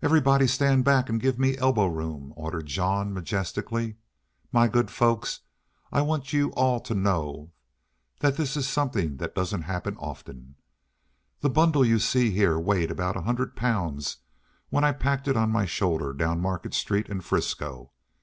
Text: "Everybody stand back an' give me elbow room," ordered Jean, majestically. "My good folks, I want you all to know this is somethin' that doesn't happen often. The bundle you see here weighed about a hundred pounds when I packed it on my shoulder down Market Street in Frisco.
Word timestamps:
"Everybody 0.00 0.46
stand 0.46 0.86
back 0.86 1.10
an' 1.10 1.18
give 1.18 1.38
me 1.38 1.58
elbow 1.58 1.84
room," 1.84 2.32
ordered 2.34 2.64
Jean, 2.64 3.12
majestically. 3.12 3.96
"My 4.50 4.68
good 4.68 4.90
folks, 4.90 5.40
I 5.92 6.00
want 6.00 6.32
you 6.32 6.48
all 6.52 6.80
to 6.80 6.94
know 6.94 7.52
this 8.20 8.56
is 8.56 8.66
somethin' 8.66 9.18
that 9.18 9.34
doesn't 9.34 9.64
happen 9.68 9.98
often. 9.98 10.54
The 11.40 11.50
bundle 11.50 11.84
you 11.84 11.98
see 11.98 12.30
here 12.30 12.58
weighed 12.58 12.90
about 12.90 13.18
a 13.18 13.28
hundred 13.28 13.54
pounds 13.54 14.16
when 14.70 14.82
I 14.82 14.92
packed 14.92 15.28
it 15.28 15.36
on 15.36 15.50
my 15.52 15.66
shoulder 15.66 16.14
down 16.14 16.40
Market 16.40 16.72
Street 16.72 17.10
in 17.10 17.20
Frisco. 17.20 17.90